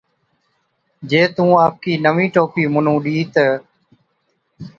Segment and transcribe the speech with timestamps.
[1.09, 3.45] جي تُون آپڪِي نَوِين ٽوپِي مُنُون ڏِي تہ،